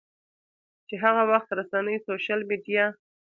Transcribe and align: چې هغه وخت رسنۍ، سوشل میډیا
چې 0.87 0.95
هغه 1.03 1.23
وخت 1.31 1.49
رسنۍ، 1.59 1.97
سوشل 2.05 2.39
میډیا 2.49 2.85